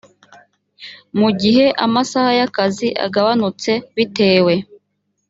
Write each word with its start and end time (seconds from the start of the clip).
mu 1.19 1.29
gihe 1.41 1.65
amasaha 1.85 2.31
y 2.39 2.41
akazi 2.47 2.87
agabanutse 3.05 3.71
bitewe 3.95 4.53